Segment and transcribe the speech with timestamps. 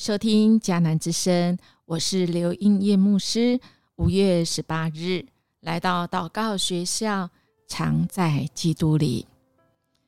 [0.00, 3.60] 收听迦南之声，我是刘英叶牧师。
[3.96, 5.26] 五月十八日
[5.60, 7.28] 来到祷告学校，
[7.68, 9.26] 常在基督里。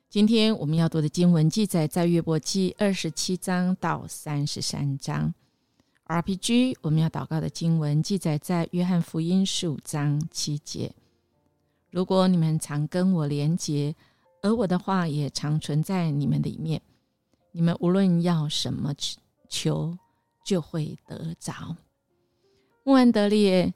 [0.09, 5.31] 今天我们要读的经文记载在约伯记二十七章到三十三章。
[6.07, 10.91] RPG 我们要祷告的经文记载在约翰福音十五章七节。
[11.91, 13.93] 如果你们常跟我连结，
[14.41, 16.81] 而我的话也常存在你们里面。
[17.51, 18.91] 你们无论要什么
[19.53, 19.95] 求，
[20.43, 21.77] 就会得着。
[22.83, 23.71] 穆安德烈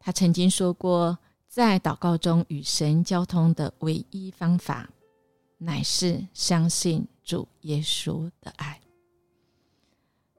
[0.00, 4.90] 他曾经说过，在祷告中与神交通的唯一方法，
[5.58, 8.80] 乃是相信主耶稣的爱。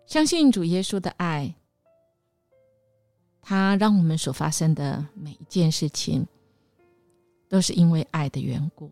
[0.06, 1.56] 相信主耶稣的爱，
[3.42, 6.28] 他让我们所发生的每一件事情，
[7.48, 8.92] 都是因为爱的缘故。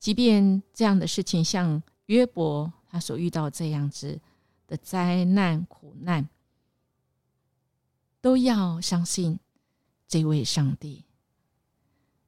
[0.00, 2.72] 即便这样的事情，像约伯。
[2.90, 4.18] 他所遇到这样子
[4.68, 6.28] 的灾难苦难，
[8.20, 9.40] 都要相信
[10.06, 11.06] 这位上帝，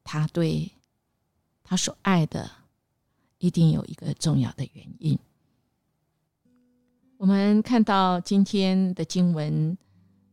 [0.03, 0.73] 他对
[1.63, 2.51] 他所爱的
[3.37, 5.19] 一定有一个重要的原因。
[7.19, 9.77] 我们看到今天的经文，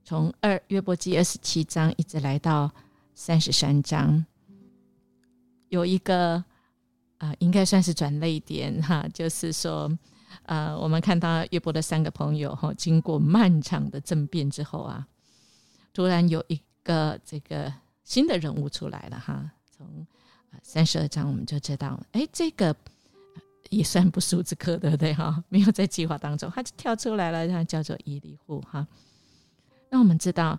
[0.05, 2.72] 从二约伯记二十七章一直来到
[3.13, 4.25] 三十三章，
[5.67, 6.41] 有一个
[7.17, 9.91] 啊，应该算是转泪点哈，就是说。
[10.43, 15.07] 呃，我们看到约伯的三个朋友哈，经过漫长的政变之后啊，
[15.94, 19.52] 突然有一个这个新的人物出来了哈。
[19.69, 20.05] 从
[20.63, 22.75] 三十二章我们就知道，哎，这个
[23.69, 25.44] 也算不速之客，对不对哈？
[25.49, 28.88] 没有在计划当中，他就跳出来了，他叫做以利户哈。
[29.89, 30.57] 那我们知道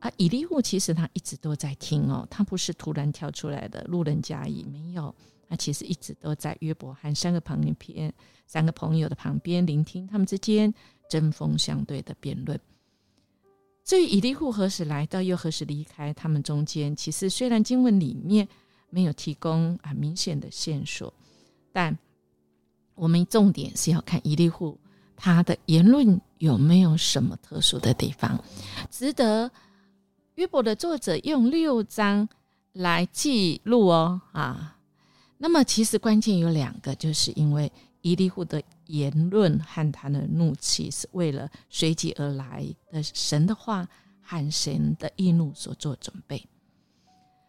[0.00, 5.14] 啊，以利户其实他一直都在听哦，他不是突然跳出来的路人甲乙，没有。
[5.52, 8.10] 那其实一直都在约伯和三个朋友边、
[8.46, 10.72] 三个朋友的旁边聆听他们之间
[11.10, 12.58] 针锋相对的辩论。
[13.84, 18.48] 至于以利户何时来到，又何时离开，他们中间其实虽然经文里面
[18.88, 21.12] 没有提供很明显的线索，
[21.70, 21.98] 但
[22.94, 24.80] 我们重点是要看以利户
[25.14, 28.42] 他的言论有没有什么特殊的地方，
[28.90, 29.50] 值得
[30.36, 32.26] 约伯的作者用六章
[32.72, 34.78] 来记录哦啊。
[35.44, 37.70] 那么，其实关键有两个，就是因为
[38.00, 43.88] 伊利户的言论和他的怒气，是为了随即而来的神的话
[44.20, 46.46] 和神的易怒所做准备。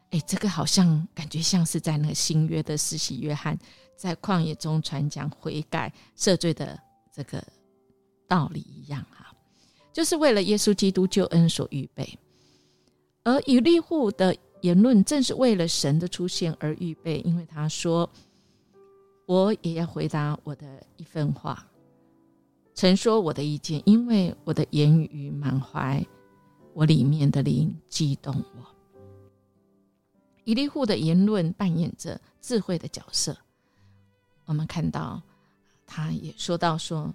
[0.10, 3.56] 哎，这个好像感觉像是在那个新约的施洗约翰
[3.96, 6.76] 在旷野中传讲悔改赦罪的
[7.14, 7.46] 这个
[8.28, 9.32] 道理一样哈，
[9.94, 12.18] 就是为了耶稣基督救恩所预备，
[13.24, 14.36] 而以利户的。
[14.64, 18.10] 言论正是为了神的出现而预备，因为他说
[19.28, 21.68] ：“我也要回答我的一份话，
[22.74, 26.02] 曾说我的意见，因为我的言语满怀
[26.74, 28.66] 我里面的灵激动我。”
[30.46, 33.38] 伊利户的言论扮演着智慧的角色。
[34.46, 35.22] 我们看到，
[35.86, 37.14] 他也说到说：“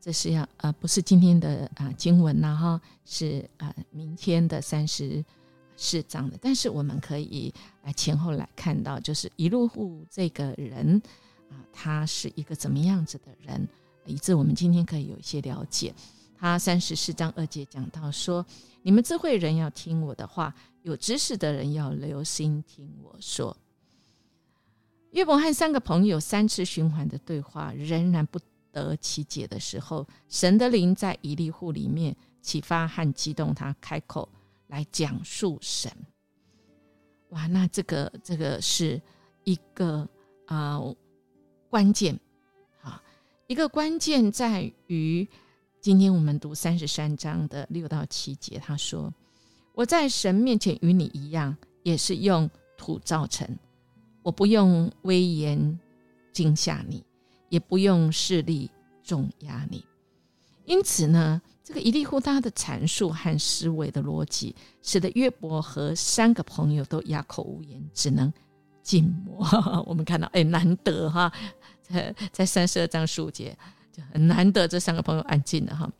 [0.00, 5.22] 这是要呃，不是今天的啊经文呐，哈，是啊明天的三十。”
[5.76, 7.52] 是这样的，但是我们可以
[7.82, 11.00] 来前后来看到，就是一路户这个人
[11.50, 13.68] 啊，他是一个怎么样子的人，
[14.06, 15.94] 以致我们今天可以有一些了解。
[16.36, 18.44] 他三十四章二节讲到说
[18.82, 23.56] ：“你们智慧人要听我的话，有知识的人要留心听我说。”
[25.12, 28.38] 约伯和三个朋友三次循环的对话仍然不
[28.72, 34.28] 得其解的时候，神的灵在一立户里面启发和激动他开口。
[34.74, 35.88] 来讲述神，
[37.28, 39.00] 哇，那这个这个是
[39.44, 40.08] 一个
[40.46, 40.80] 啊
[41.70, 42.18] 关键
[42.82, 43.00] 啊，
[43.46, 45.28] 一个关键在于
[45.80, 49.14] 今天我们读三十三章的六到七节，他说
[49.74, 53.48] ：“我在神面前与你一样，也是用土造成，
[54.24, 55.78] 我不用威严
[56.32, 57.04] 惊吓你，
[57.48, 58.68] 也不用势力
[59.04, 59.84] 重压你，
[60.64, 68.30] 因此呢。”这个伊利户他的阐述和思维的逻辑，使得约伯和三个朋友都哑口无言，只能
[68.82, 69.42] 静默。
[69.86, 71.32] 我们看到，哎，难得哈，
[71.80, 73.56] 在 在三十二章数节
[73.90, 75.90] 就很难得，这三个朋友安静了哈。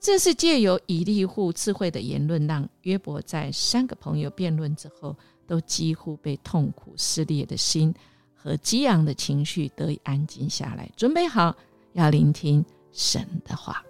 [0.00, 5.16] 这是借由以利户智慧的言论，让约伯在三个朋友辩论之后，
[5.46, 7.94] 都几乎被痛苦撕裂的心
[8.34, 11.54] 和激昂的情绪得以安静下来，准备好
[11.92, 13.84] 要聆听神的话。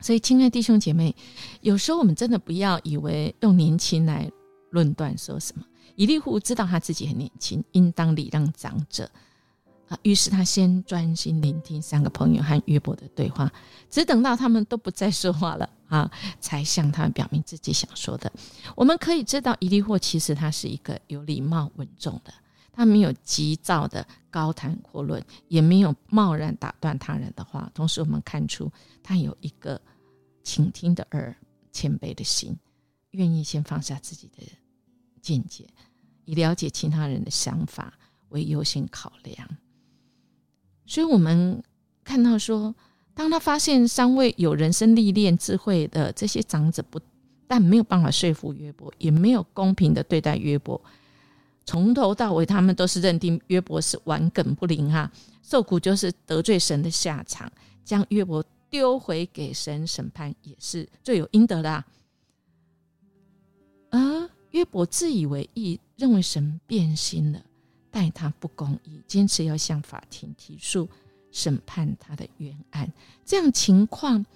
[0.00, 1.14] 所以，亲爱的弟兄姐妹，
[1.60, 4.30] 有时候我们真的不要以为用年轻来
[4.70, 5.64] 论断说什么。
[5.96, 9.10] 以利户知道他自己很年轻，应当礼让长者。
[9.88, 13.52] 啊，于是他先专心聆听三个朋友和约伯的对话，
[13.90, 16.08] 只等到他们都不再说话了啊，
[16.40, 18.32] 才向他们表明自己想说的。
[18.76, 22.32] 我们可以知道，伊利霍其实他是一个有礼貌稳重的，
[22.72, 27.70] 他没有急躁的高谈阔论，也没有贸然打断他人的话。
[27.74, 28.70] 同时，我们看出
[29.02, 29.80] 他有一个
[30.42, 31.36] 倾听的耳、
[31.72, 32.56] 谦卑的心，
[33.10, 34.42] 愿意先放下自己的
[35.20, 35.66] 见解，
[36.24, 37.92] 以了解其他人的想法
[38.30, 39.48] 为优先考量。
[40.86, 41.62] 所以，我们
[42.02, 42.74] 看到说，
[43.14, 47.00] 当他发现三位有人生历练、智慧的这些长者，不
[47.46, 50.80] 但没有办法说服约伯，也没有公平的对待约伯，
[51.70, 55.08] 从头到尾，他们都是认定约伯是顽梗不灵哈，
[55.40, 57.48] 受苦就是得罪神的下场，
[57.84, 61.84] 将约伯丢回给神审判，也是罪有应得的。
[63.88, 67.40] 而约伯自以为意，认为神变心了。
[67.88, 70.88] 待他不公义，坚持要向法庭提诉
[71.30, 72.92] 审判他的冤案，
[73.24, 74.26] 这样情况，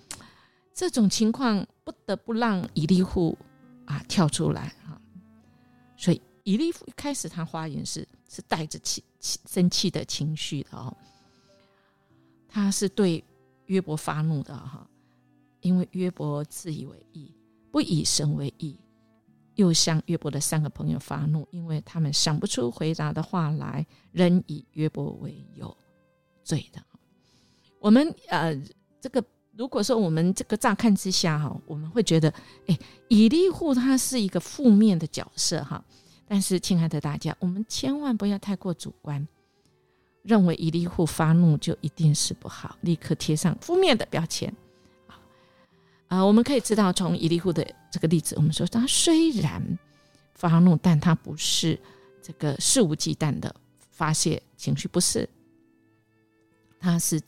[0.73, 3.37] 这种情况不得不让以利户
[3.87, 4.95] 啊跳出来啊。
[5.97, 10.97] 所以以利户一开始他发言是是带着气气生气的情绪的哦，
[12.49, 13.23] 他是对
[13.67, 14.89] 约伯发怒的哈，
[15.61, 17.35] 因为约伯自以为义，
[17.73, 18.79] 不以神为义。
[19.57, 25.77] 又向约伯的三个朋友发怒，因为他们想不出回答的话来，仍以约伯为有
[26.43, 26.83] 罪的。
[27.79, 28.53] 我们呃，
[29.01, 32.29] 这个如果说我们这个乍看之下哈，我们会觉得，
[32.67, 32.77] 哎，
[33.07, 35.85] 以利户他是一个负面的角色哈。
[36.27, 39.27] 但是，亲爱的大家，我们千万不要太过主观，
[40.23, 44.53] 认为以利户发怒就一定是不好，立刻贴上负面的标签。
[46.09, 49.63] 啊，我们可以知道，从以利户的这个例子，我们说他虽然
[50.35, 51.79] 发怒，但他不是
[52.23, 53.55] 这个肆无忌惮的
[53.91, 55.29] 发泄情绪，不是，
[56.81, 57.21] 他是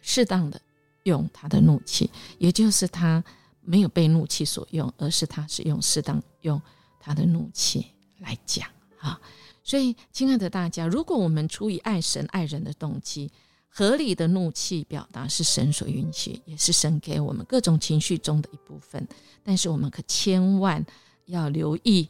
[0.00, 0.60] 适当的
[1.04, 3.22] 用他的怒气，也就是他
[3.60, 6.60] 没有被怒气所用，而是他是用适当用
[6.98, 7.86] 他的怒气。
[8.22, 8.66] 来讲
[8.98, 9.20] 啊。
[9.64, 13.30] 所以，亲爱的大家，如果我们出于爱神爱人的动机，
[13.68, 19.06] 合理的怒气表达是神所允许，也是神给我们各种情绪中的一部分。
[19.44, 20.84] 但是我们可千万
[21.26, 22.08] 要留意，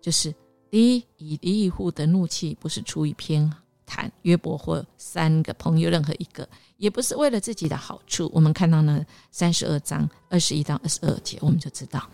[0.00, 0.34] 就是
[0.68, 3.50] 第一，以利益户的怒气不是出于偏
[3.86, 6.46] 袒约伯或三个朋友任何一个，
[6.76, 8.28] 也不是为了自己的好处。
[8.34, 12.10] 我们看到呢，三十二章二十一到二十二节，我们就知道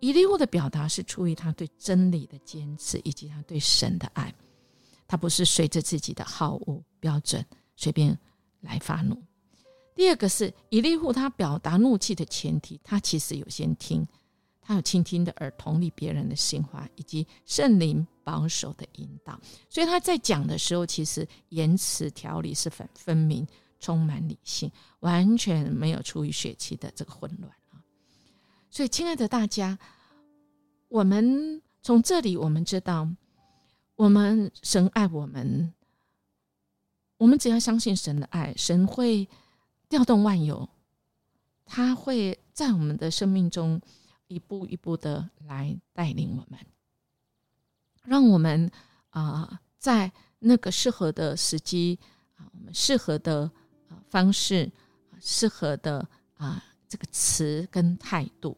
[0.00, 4.34] 以利户的表达是出于他对真理的坚持，以及他对神的爱。
[5.06, 7.44] 他不是随着自己的好恶标准。
[7.80, 8.18] 随便
[8.60, 9.16] 来发怒。
[9.94, 14.04] 第二个是以利户，他表达怒气的前提，他其实有先听，
[14.60, 19.40] 他有倾听的耳，同理别人的心话，以及圣灵保守的引导。
[19.70, 23.46] 所以他在讲的时候，其实言辞条理是很分明，
[23.78, 24.68] 充满理性，
[24.98, 27.52] 完全没有出于血气的这个混乱。
[28.70, 29.78] 所以，亲爱的大家，
[30.88, 33.08] 我们从这里我们知道，
[33.96, 35.72] 我们神爱我们。
[37.16, 39.28] 我们只要相信神的爱，神会
[39.88, 40.68] 调动万有，
[41.64, 43.80] 他会在我们的生命中
[44.28, 46.60] 一步一步的来带领我们，
[48.04, 48.70] 让我们
[49.10, 51.98] 啊，在那个适合的时机
[52.36, 53.50] 啊，我们适合的
[54.06, 54.70] 方式，
[55.20, 58.56] 适合的啊这个词跟态度，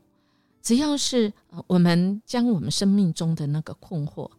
[0.62, 1.32] 只要是
[1.66, 4.30] 我们将我们生命中的那个困惑，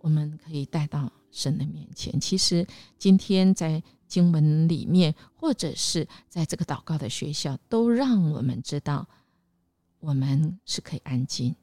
[0.00, 1.10] 我们可以带到。
[1.30, 2.66] 神的面前，其实
[2.98, 9.06] 今天在经文里面，或者是在这个祷告的学校，都让我们知道，
[10.00, 11.54] 我们是可以安静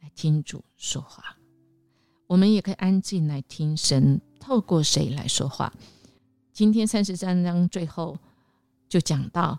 [0.00, 1.36] 来听主说话，
[2.28, 5.74] 我们也可以安静来听神透过谁来说话。
[6.52, 8.16] 今天三十三章最后
[8.88, 9.58] 就讲到，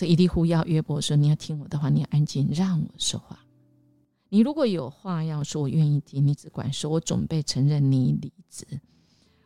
[0.00, 3.38] 这一利呼要约伯说：“你要听我的话，你要安静，让我说话。”
[4.30, 6.26] 你如果有话要说，我愿意听。
[6.26, 8.64] 你只管说，我准备承认你理智。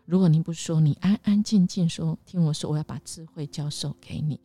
[0.05, 4.39] 如果你不说，你安安静静说，听我说，我要把智慧教授给你。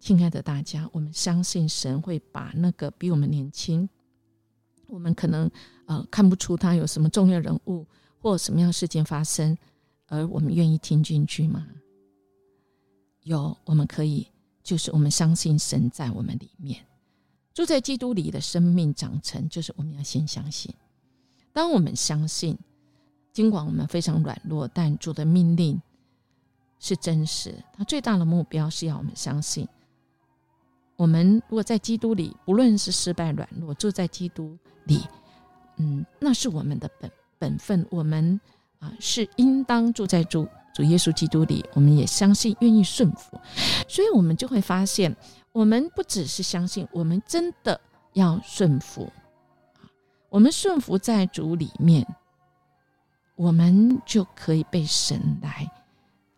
[0.00, 3.86] 亲爱的大家，我们相信神会把那个比我们年轻，
[4.86, 5.50] 我们可能
[5.84, 7.86] 呃看不出他有什么重要人物
[8.20, 9.54] 或什么样事件发生，
[10.06, 11.66] 而我们愿意听进去吗？
[13.24, 14.26] 有，我们可以，
[14.66, 16.84] 就是我们相信神在我们里面。
[17.54, 20.74] 住在基督里的生命长成，就是我们要先相信。
[21.52, 22.58] 当我们相信，
[23.32, 25.80] 尽管我们非常软弱，但主的命令
[26.80, 27.54] 是真实。
[27.72, 29.68] 他最大的目标是要我们相信。
[30.96, 35.00] 我们如果在基督里，不论是失败软弱，住在基督里，
[35.76, 37.08] 嗯，那是我们的本
[37.38, 37.86] 本分。
[37.88, 38.40] 我们
[38.80, 43.40] 啊，是应当住在主主耶稣基督里，我们也相信，愿意顺服，
[43.88, 45.16] 所以我们就会发现，
[45.52, 47.80] 我们不只是相信，我们真的
[48.12, 49.10] 要顺服。
[50.28, 52.06] 我们顺服在主里面，
[53.36, 55.66] 我们就可以被神来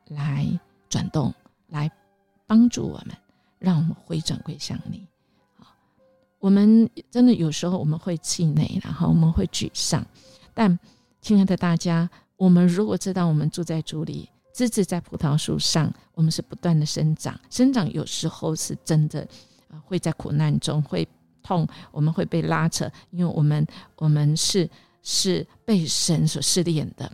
[0.06, 0.46] 来
[0.88, 1.34] 转动，
[1.66, 1.90] 来
[2.46, 3.16] 帮助我们，
[3.58, 5.04] 让我们回转归向你。
[6.38, 10.06] 我们真的有时候我们会气馁，然后我们会沮丧，
[10.54, 10.78] 但
[11.20, 19.28] 亲爱的大家，我们如果知道我们住在主里，枝子在葡萄树上，我们是不断的生长，生长有时候是真的，
[19.84, 21.06] 会在苦难中会
[21.42, 23.66] 痛，我们会被拉扯，因为我们
[23.96, 24.70] 我们是
[25.02, 27.12] 是被神所试炼的。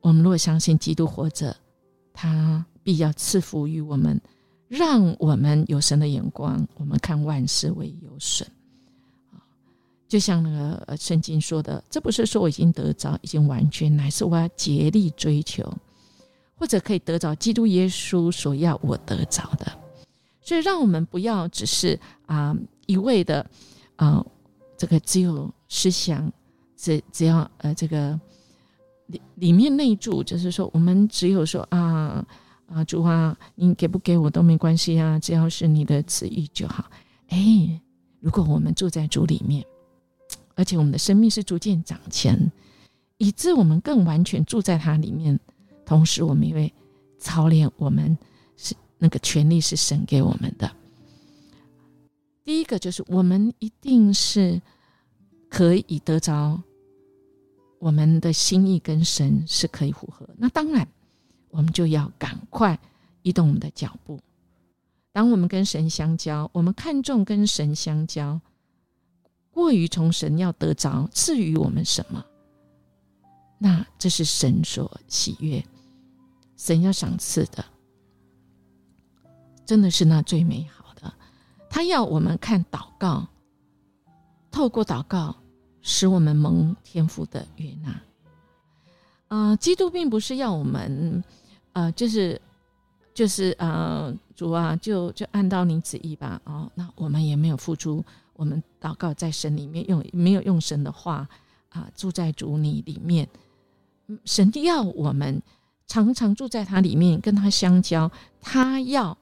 [0.00, 1.56] 我们如果相信基督活着，
[2.12, 4.20] 他必要赐福于我们。
[4.68, 8.46] 让我们有神的眼光，我们看万事为有损！
[10.08, 15.70] 就像那个圣经说的，这不是说我已经得着，已经完全，乃是我要竭力追求，
[16.56, 19.70] 或者可以得着基督耶稣所要我得着的。
[20.40, 23.44] 所以，让我们不要只是啊一味的
[23.96, 24.24] 啊，
[24.76, 26.32] 这个只有思想，
[26.76, 28.18] 只只要呃这个
[29.06, 32.26] 里里面内住，就是说，我们只有说啊。
[32.70, 36.84] 啊，主啊，你给不给我都没关系啊，只要是你的旨意就好。
[37.28, 37.80] 哎，
[38.20, 39.64] 如果我们住在主里面，
[40.58, 42.50] 而且我们的生命是逐渐长成，
[43.16, 45.38] 以致我们更完全住在它里面，
[45.86, 46.74] 同时我们也会
[47.18, 48.18] 操练我们
[48.56, 50.70] 是那个权利是神给我们的。
[52.44, 54.60] 第一个就是我们一定是
[55.48, 56.60] 可以得着
[57.78, 60.28] 我们的心意跟神是可以符合。
[60.36, 60.86] 那当然。
[61.50, 62.78] 我们就要赶快
[63.22, 64.20] 移动我们的脚步。
[65.12, 68.38] 当我们跟神相交，我们看重跟神相交，
[69.58, 72.24] 过于从神要得着赐予我们什么，
[73.58, 75.64] 那这是神所喜悦，
[76.56, 77.64] 神要赏赐的，
[79.66, 81.12] 真的是那最美好的。
[81.68, 83.26] 他要我们看祷告，
[84.52, 85.34] 透过祷告
[85.82, 88.00] 使我们蒙天父的悦纳。
[89.26, 91.24] 啊，基督并不是要我们。
[91.74, 92.40] 呃，就是，
[93.12, 96.40] 就是呃，主啊，就就按照您旨意吧。
[96.44, 98.04] 哦，那我们也没有付出，
[98.38, 101.28] 我们祷告在神里面用，没有用神的话
[101.70, 103.28] 啊，住在主你里面。
[104.24, 105.42] 神要我们
[105.88, 108.08] 常常住在他里面，跟他相交。
[108.40, 109.18] 他要，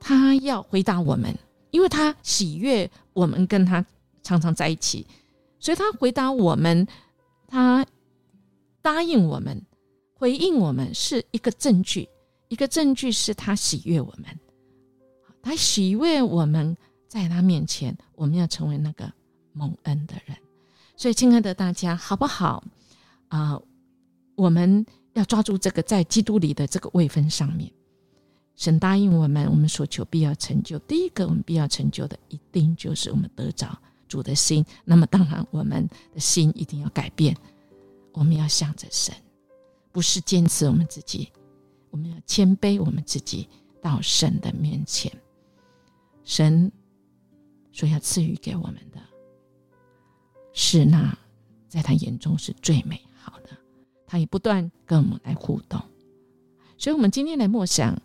[0.00, 1.32] 他要回答我们，
[1.70, 3.86] 因为他喜悦我们跟他
[4.24, 5.06] 常常在一起，
[5.60, 6.84] 所以他回答我们，
[7.46, 7.86] 他
[8.82, 9.62] 答应我们。
[10.14, 12.08] 回应我们是一个证据，
[12.48, 14.26] 一个证据是他喜悦我们，
[15.40, 16.76] 他喜悦我们
[17.10, 19.12] 在他面前，我们要成为那个
[19.52, 20.36] 蒙恩的人。
[20.96, 22.62] 所以，亲爱的大家，好不好
[23.26, 23.60] 啊？
[24.36, 27.68] 我们要抓住这个在基督里的这个位分上面。
[28.54, 30.78] 神答应我们，我们所求必要成就。
[30.80, 33.76] 第一个，我们必要成就的，一定就是我们得着
[34.06, 34.64] 主的心。
[34.84, 37.36] 那么，当然，我们的心一定要改变，
[38.12, 39.12] 我们要向着神。
[39.90, 41.32] 不是坚持我们自己，
[41.90, 43.48] 我们要谦卑我们自己
[43.82, 45.10] 到神的面前。
[46.22, 46.70] 神
[47.72, 49.00] 所要赐予给我们的，
[50.52, 51.16] 是那
[51.68, 53.50] 在他眼中是最美好的。
[54.06, 55.80] 他也不断跟我们来互动，
[56.76, 57.96] 所以，我们今天来默想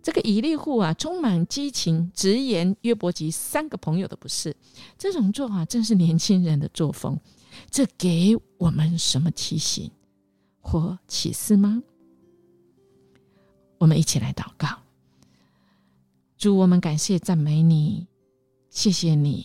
[0.00, 4.56] 这个以利户啊，充满激情，直言约伯及三个朋友的不是。
[4.96, 7.18] 这种做法正是年轻人的作风。
[7.70, 9.90] 这给我们什么提醒？
[10.60, 11.82] 或启示吗？
[13.78, 14.68] 我们一起来祷告。
[16.36, 18.06] 主，我们感谢赞美你，
[18.78, 19.44] 谢谢你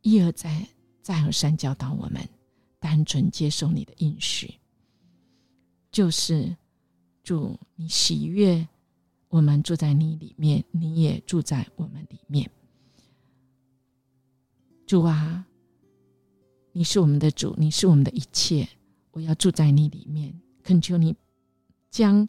[0.00, 0.66] 一而再、
[1.02, 2.26] 再而三教导我们，
[2.78, 4.54] 单纯接受你的应许，
[5.92, 6.56] 就是
[7.22, 8.66] 主，你喜悦
[9.28, 12.50] 我们住在你里面，你也住在我们里面。
[14.86, 15.44] 主啊，
[16.72, 18.66] 你是我们的主，你是我们的一切。
[19.10, 21.14] 我要住在你里面，恳求你
[21.90, 22.26] 将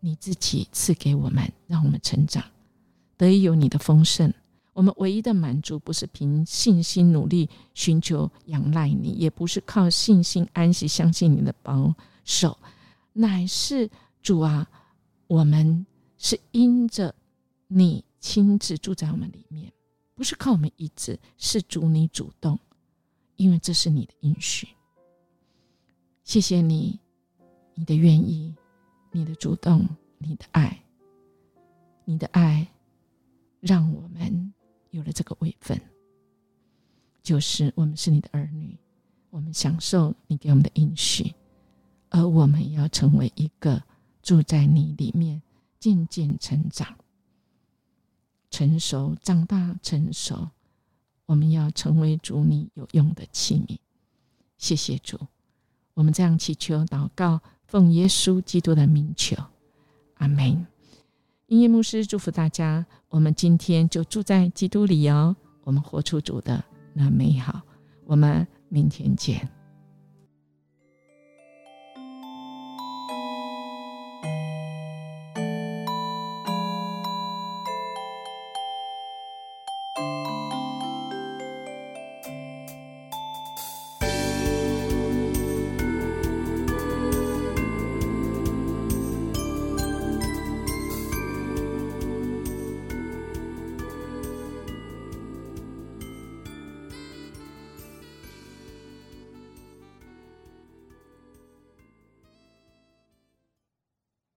[0.00, 2.44] 你自己赐给我们，让我们成长，
[3.16, 4.34] 得以有你的丰盛。
[4.72, 12.56] 我们唯一的满足，不是凭信心努力寻求仰赖你，也不是靠信心安息相信你的保守，
[13.12, 13.90] 乃是
[14.22, 14.68] 主啊，
[15.26, 15.84] 我们
[16.16, 17.14] 是因着
[17.66, 19.72] 你亲自住在我们里面，
[20.14, 22.58] 不是靠我们意志，是主你主动，
[23.36, 24.68] 因为这是你的应许。
[26.22, 27.00] 谢谢你，
[27.74, 28.54] 你的愿意，
[29.10, 30.80] 你的主动，你的爱，
[32.04, 32.68] 你的爱，
[33.58, 34.52] 让我们
[34.90, 35.80] 有了这个位分，
[37.22, 38.76] 就是我们是你的儿女，
[39.30, 41.34] 我们享受你给我们的应许，
[42.08, 43.82] 而我们要成为一个
[44.22, 45.40] 住在你里面，
[45.78, 46.96] 渐渐成长、
[48.50, 50.48] 成熟、长大、成熟。
[51.26, 53.78] 我们要成为主你有用的器皿。
[54.58, 55.16] 谢谢主，
[55.94, 59.36] 我们这样祈求祷告，奉耶稣基督的名求，
[60.14, 60.66] 阿门。
[61.46, 66.62] 音乐牧师祝福大家，我们今天就住在基督里哦，我们活出主的
[66.94, 67.60] 那美好。
[68.06, 69.59] 我们明天见。